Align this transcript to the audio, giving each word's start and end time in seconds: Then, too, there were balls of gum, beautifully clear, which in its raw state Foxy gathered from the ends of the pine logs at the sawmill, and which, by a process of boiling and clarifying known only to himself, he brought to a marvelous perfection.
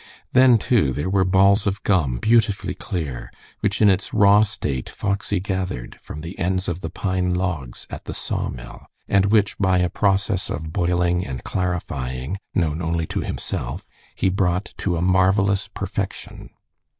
Then, 0.33 0.57
too, 0.57 0.91
there 0.93 1.11
were 1.11 1.23
balls 1.23 1.67
of 1.67 1.83
gum, 1.83 2.17
beautifully 2.17 2.73
clear, 2.73 3.31
which 3.59 3.83
in 3.83 3.87
its 3.87 4.15
raw 4.15 4.41
state 4.41 4.89
Foxy 4.89 5.39
gathered 5.39 5.99
from 6.01 6.21
the 6.21 6.39
ends 6.39 6.67
of 6.67 6.81
the 6.81 6.89
pine 6.89 7.35
logs 7.35 7.85
at 7.91 8.05
the 8.05 8.13
sawmill, 8.15 8.87
and 9.07 9.27
which, 9.27 9.55
by 9.59 9.77
a 9.77 9.89
process 9.91 10.49
of 10.49 10.73
boiling 10.73 11.23
and 11.23 11.43
clarifying 11.43 12.39
known 12.55 12.81
only 12.81 13.05
to 13.05 13.19
himself, 13.21 13.91
he 14.15 14.29
brought 14.29 14.73
to 14.77 14.97
a 14.97 15.03
marvelous 15.03 15.67
perfection. 15.67 16.49